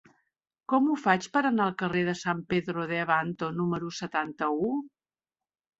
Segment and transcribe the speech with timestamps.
[0.71, 4.77] Com ho faig per anar al carrer de San Pedro de Abanto número setanta-u?